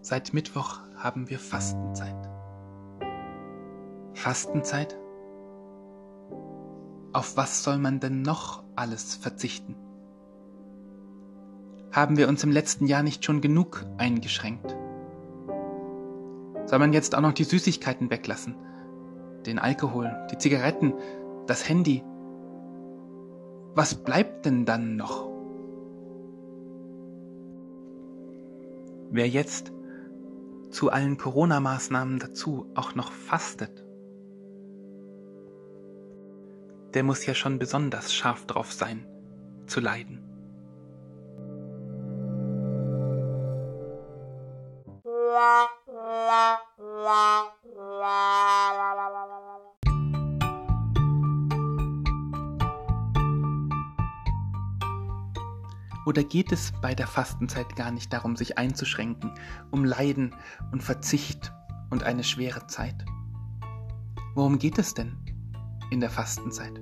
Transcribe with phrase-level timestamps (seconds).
[0.00, 2.28] Seit Mittwoch haben wir Fastenzeit.
[4.14, 4.98] Fastenzeit?
[7.12, 9.74] Auf was soll man denn noch alles verzichten?
[11.92, 14.76] Haben wir uns im letzten Jahr nicht schon genug eingeschränkt?
[16.66, 18.54] Soll man jetzt auch noch die Süßigkeiten weglassen?
[19.46, 20.94] Den Alkohol, die Zigaretten,
[21.46, 22.04] das Handy?
[23.74, 25.30] Was bleibt denn dann noch?
[29.10, 29.72] Wer jetzt
[30.70, 33.82] zu allen Corona-Maßnahmen dazu auch noch fastet,
[36.92, 39.06] der muss ja schon besonders scharf drauf sein,
[39.66, 40.22] zu leiden.
[56.12, 59.32] Oder geht es bei der Fastenzeit gar nicht darum, sich einzuschränken,
[59.70, 60.34] um Leiden
[60.70, 61.54] und Verzicht
[61.88, 63.06] und eine schwere Zeit?
[64.34, 65.16] Worum geht es denn
[65.90, 66.78] in der Fastenzeit?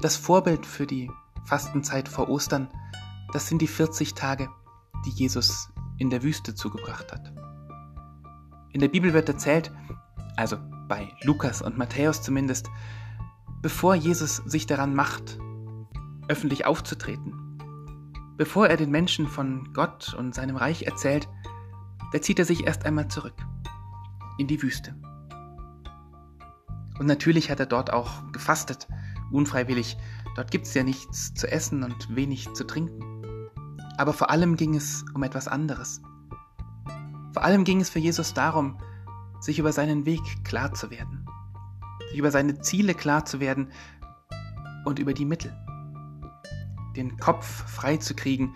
[0.00, 1.08] Das Vorbild für die
[1.44, 2.66] Fastenzeit vor Ostern,
[3.32, 4.48] das sind die 40 Tage,
[5.06, 7.32] die Jesus in der Wüste zugebracht hat.
[8.72, 9.70] In der Bibel wird erzählt,
[10.34, 10.56] also
[10.88, 12.68] bei Lukas und Matthäus zumindest,
[13.62, 15.38] bevor Jesus sich daran macht,
[16.28, 17.34] öffentlich aufzutreten.
[18.36, 21.28] Bevor er den Menschen von Gott und seinem Reich erzählt,
[22.12, 23.34] da zieht er sich erst einmal zurück
[24.38, 24.94] in die Wüste.
[26.98, 28.88] Und natürlich hat er dort auch gefastet,
[29.32, 29.96] unfreiwillig.
[30.36, 33.50] Dort gibt es ja nichts zu essen und wenig zu trinken.
[33.96, 36.00] Aber vor allem ging es um etwas anderes.
[37.32, 38.78] Vor allem ging es für Jesus darum,
[39.40, 41.26] sich über seinen Weg klar zu werden,
[42.10, 43.70] sich über seine Ziele klar zu werden
[44.84, 45.52] und über die Mittel
[46.98, 48.54] den Kopf frei zu kriegen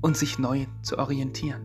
[0.00, 1.62] und sich neu zu orientieren.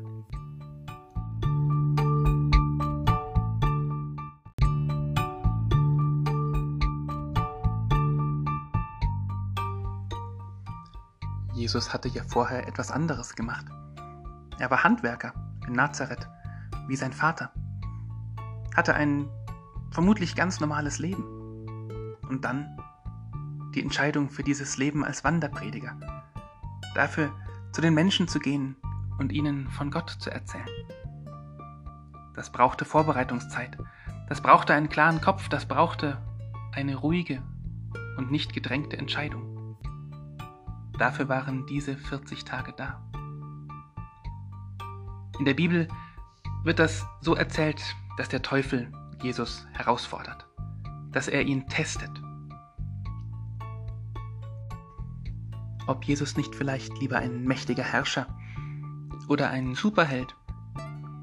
[11.53, 13.66] Jesus hatte ja vorher etwas anderes gemacht.
[14.59, 15.34] Er war Handwerker
[15.66, 16.28] in Nazareth,
[16.88, 17.52] wie sein Vater,
[18.75, 19.29] hatte ein
[19.90, 21.23] vermutlich ganz normales Leben.
[22.29, 22.78] Und dann
[23.73, 25.97] die Entscheidung für dieses Leben als Wanderprediger.
[26.95, 27.31] Dafür
[27.72, 28.75] zu den Menschen zu gehen
[29.17, 30.67] und ihnen von Gott zu erzählen.
[32.35, 33.78] Das brauchte Vorbereitungszeit.
[34.29, 35.50] Das brauchte einen klaren Kopf.
[35.50, 36.17] Das brauchte
[36.72, 37.41] eine ruhige
[38.17, 39.78] und nicht gedrängte Entscheidung.
[40.97, 43.01] Dafür waren diese 40 Tage da.
[45.40, 45.88] In der Bibel
[46.63, 47.81] wird das so erzählt,
[48.17, 48.91] dass der Teufel
[49.22, 50.45] Jesus herausfordert,
[51.11, 52.22] dass er ihn testet
[55.88, 58.27] ob Jesus nicht vielleicht lieber ein mächtiger Herrscher
[59.27, 60.35] oder ein Superheld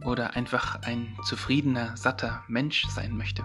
[0.04, 3.44] oder einfach ein zufriedener, satter Mensch sein möchte.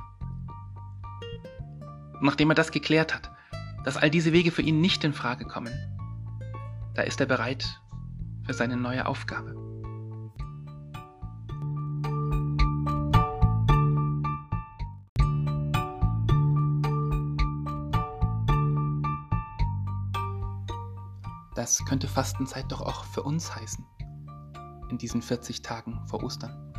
[2.22, 3.32] nachdem er das geklärt hat,
[3.84, 5.74] dass all diese Wege für ihn nicht in Frage kommen,
[6.94, 7.82] da ist er bereit
[8.44, 9.65] für seine neue Aufgabe.
[21.66, 23.84] Das könnte Fastenzeit doch auch für uns heißen.
[24.92, 26.72] In diesen 40 Tagen vor Ostern.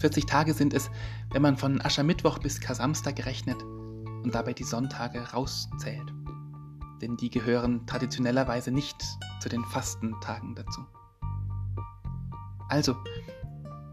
[0.00, 0.90] 40 Tage sind es,
[1.30, 6.12] wenn man von Aschermittwoch bis Kasamstag gerechnet und dabei die Sonntage rauszählt.
[7.00, 9.00] Denn die gehören traditionellerweise nicht
[9.38, 10.84] zu den Fastentagen dazu.
[12.68, 12.96] Also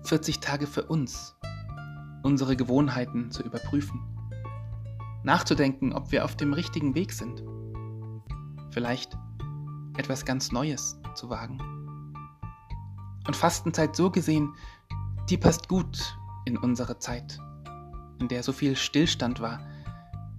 [0.05, 1.35] 40 Tage für uns,
[2.23, 4.01] unsere Gewohnheiten zu überprüfen,
[5.21, 7.43] nachzudenken, ob wir auf dem richtigen Weg sind.
[8.71, 9.15] Vielleicht
[9.97, 11.59] etwas ganz Neues zu wagen.
[13.25, 14.53] Und Fastenzeit so gesehen,
[15.29, 17.39] die passt gut in unsere Zeit,
[18.19, 19.61] in der so viel Stillstand war,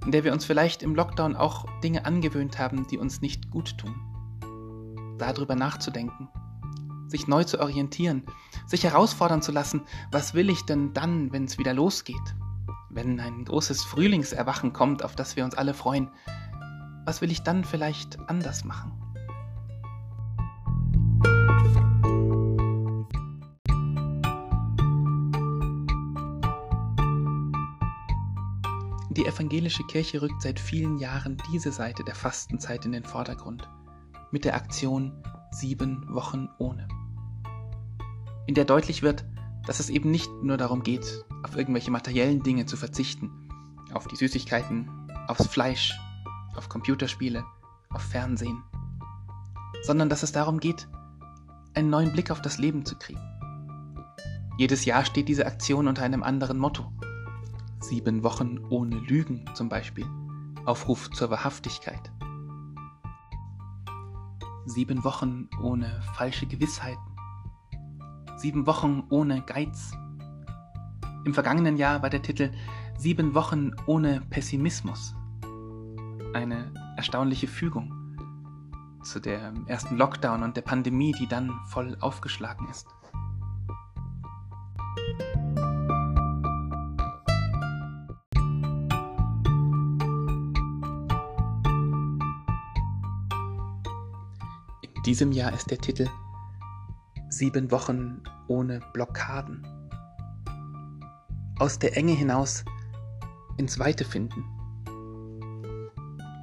[0.05, 3.79] in der wir uns vielleicht im Lockdown auch Dinge angewöhnt haben, die uns nicht gut
[3.79, 3.95] tun.
[5.19, 6.29] Darüber nachzudenken,
[7.09, 8.25] sich neu zu orientieren,
[8.67, 12.35] sich herausfordern zu lassen, was will ich denn dann, wenn es wieder losgeht?
[12.91, 16.11] Wenn ein großes Frühlingserwachen kommt, auf das wir uns alle freuen,
[17.07, 19.04] was will ich dann vielleicht anders machen?
[29.17, 33.69] Die evangelische Kirche rückt seit vielen Jahren diese Seite der Fastenzeit in den Vordergrund
[34.33, 35.23] mit der Aktion
[35.53, 36.89] Sieben Wochen ohne,
[38.49, 39.25] in der deutlich wird,
[39.67, 43.31] dass es eben nicht nur darum geht, auf irgendwelche materiellen Dinge zu verzichten,
[43.93, 44.91] auf die Süßigkeiten,
[45.29, 45.97] aufs Fleisch,
[46.57, 47.45] auf Computerspiele,
[47.91, 48.65] auf Fernsehen,
[49.83, 50.89] sondern dass es darum geht,
[51.75, 53.23] einen neuen Blick auf das Leben zu kriegen.
[54.59, 56.93] Jedes Jahr steht diese Aktion unter einem anderen Motto.
[57.89, 60.07] Sieben Wochen ohne Lügen zum Beispiel.
[60.65, 62.11] Aufruf zur Wahrhaftigkeit.
[64.65, 67.15] Sieben Wochen ohne falsche Gewissheiten.
[68.39, 69.93] Sieben Wochen ohne Geiz.
[71.27, 72.53] Im vergangenen Jahr war der Titel
[72.97, 75.15] Sieben Wochen ohne Pessimismus.
[76.33, 77.93] Eine erstaunliche Fügung
[79.03, 82.89] zu der ersten Lockdown und der Pandemie, die dann voll aufgeschlagen ist.
[95.05, 96.09] Diesem Jahr ist der Titel
[97.29, 99.67] Sieben Wochen ohne Blockaden.
[101.59, 102.65] Aus der Enge hinaus
[103.59, 104.45] ins Weite finden.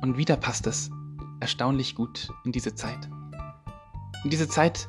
[0.01, 0.91] Und wieder passt es
[1.39, 3.09] erstaunlich gut in diese Zeit.
[4.23, 4.87] In diese Zeit,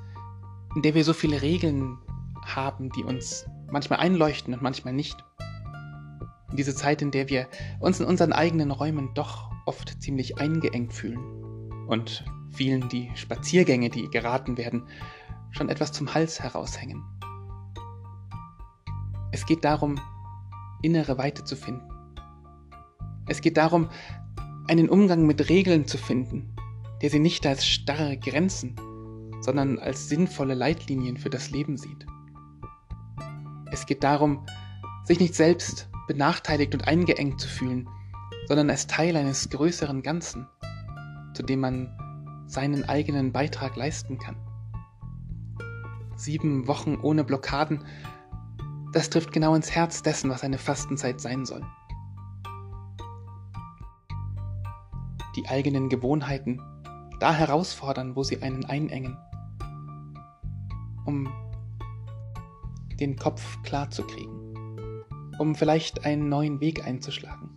[0.74, 1.98] in der wir so viele Regeln
[2.44, 5.24] haben, die uns manchmal einleuchten und manchmal nicht.
[6.50, 7.48] In diese Zeit, in der wir
[7.80, 11.24] uns in unseren eigenen Räumen doch oft ziemlich eingeengt fühlen
[11.88, 14.84] und vielen die Spaziergänge, die geraten werden,
[15.50, 17.04] schon etwas zum Hals heraushängen.
[19.32, 19.98] Es geht darum,
[20.82, 21.88] innere Weite zu finden.
[23.26, 23.88] Es geht darum,
[24.68, 26.54] einen Umgang mit Regeln zu finden,
[27.00, 28.76] der sie nicht als starre Grenzen,
[29.40, 32.06] sondern als sinnvolle Leitlinien für das Leben sieht.
[33.70, 34.44] Es geht darum,
[35.04, 37.88] sich nicht selbst benachteiligt und eingeengt zu fühlen,
[38.46, 40.46] sondern als Teil eines größeren Ganzen,
[41.34, 41.96] zu dem man
[42.46, 44.36] seinen eigenen Beitrag leisten kann.
[46.16, 47.84] Sieben Wochen ohne Blockaden,
[48.92, 51.62] das trifft genau ins Herz dessen, was eine Fastenzeit sein soll.
[55.36, 56.60] die eigenen Gewohnheiten
[57.20, 59.16] da herausfordern, wo sie einen einengen,
[61.04, 61.32] um
[63.00, 65.04] den Kopf klar zu kriegen,
[65.38, 67.50] um vielleicht einen neuen Weg einzuschlagen.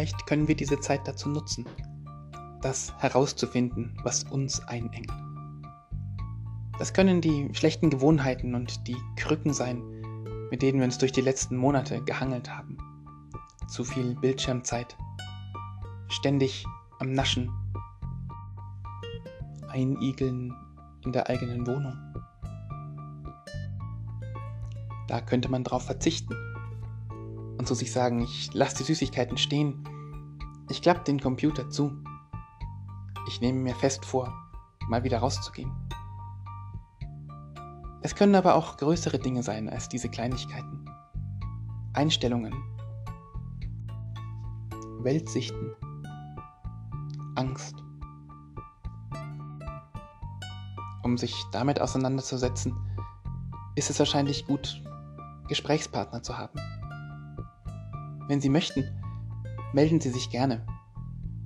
[0.00, 1.66] Vielleicht können wir diese Zeit dazu nutzen,
[2.62, 5.12] das herauszufinden, was uns einengt.
[6.78, 9.82] Das können die schlechten Gewohnheiten und die Krücken sein,
[10.50, 12.78] mit denen wir uns durch die letzten Monate gehangelt haben.
[13.68, 14.96] Zu viel Bildschirmzeit,
[16.08, 16.64] ständig
[16.98, 17.52] am Naschen,
[19.68, 20.56] einigeln
[21.04, 21.98] in der eigenen Wohnung.
[25.08, 26.34] Da könnte man drauf verzichten
[27.60, 29.88] und zu sich sagen, ich lasse die Süßigkeiten stehen,
[30.68, 31.92] ich klappe den Computer zu
[33.30, 34.32] ich nehme mir fest vor,
[34.88, 35.70] mal wieder rauszugehen.
[38.02, 40.84] Es können aber auch größere Dinge sein als diese Kleinigkeiten.
[41.92, 42.52] Einstellungen,
[45.02, 45.74] Weltsichten,
[47.36, 47.76] Angst.
[51.04, 52.74] Um sich damit auseinanderzusetzen,
[53.76, 54.82] ist es wahrscheinlich gut,
[55.48, 56.58] Gesprächspartner zu haben.
[58.30, 58.88] Wenn Sie möchten,
[59.72, 60.64] melden Sie sich gerne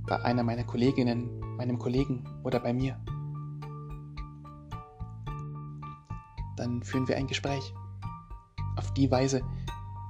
[0.06, 3.02] bei einer meiner Kolleginnen meinem Kollegen oder bei mir.
[6.58, 7.72] Dann führen wir ein Gespräch.
[8.76, 9.40] Auf die Weise,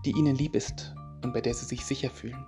[0.04, 2.44] die Ihnen lieb ist und bei der Sie sich sicher fühlen.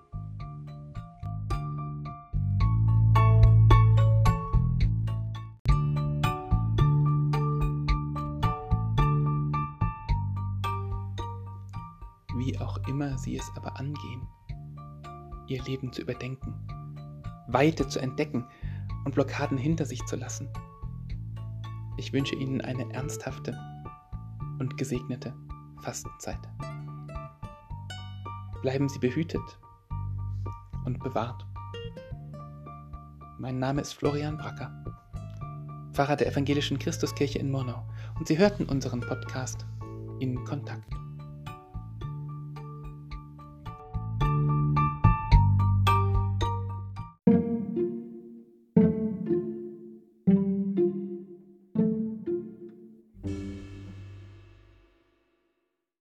[12.46, 14.28] Wie auch immer Sie es aber angehen,
[15.48, 16.54] Ihr Leben zu überdenken,
[17.48, 18.46] Weite zu entdecken
[19.04, 20.48] und Blockaden hinter sich zu lassen.
[21.96, 23.58] Ich wünsche Ihnen eine ernsthafte
[24.60, 25.34] und gesegnete
[25.80, 26.38] Fastenzeit.
[28.62, 29.58] Bleiben Sie behütet
[30.84, 31.44] und bewahrt.
[33.40, 34.70] Mein Name ist Florian Bracker,
[35.94, 37.84] Pfarrer der Evangelischen Christuskirche in Murnau
[38.20, 39.66] und Sie hörten unseren Podcast
[40.20, 41.05] in Kontakt.